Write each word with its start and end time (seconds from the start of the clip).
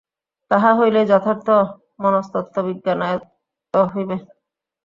তাহা 0.51 0.69
হইলেই 0.77 1.09
যথার্থ 1.11 1.47
মনস্তত্ত্ববিজ্ঞান 2.01 2.99
আয়ত্ত 3.07 3.73
হইবে। 3.91 4.15